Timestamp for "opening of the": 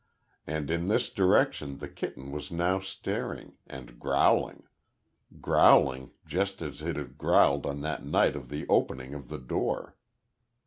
8.67-9.37